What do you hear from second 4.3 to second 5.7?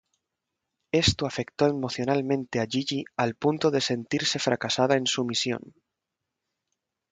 fracasada en su misión.